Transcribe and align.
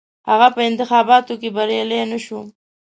هغه 0.29 0.47
په 0.55 0.61
انتخاباتو 0.69 1.33
کې 1.41 1.49
بریالی 1.55 1.99
نه 2.11 2.19
شو. 2.25 2.39